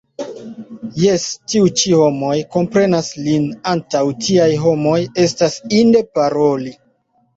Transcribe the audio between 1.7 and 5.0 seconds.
ĉi homoj komprenas lin, antaŭ tiaj homoj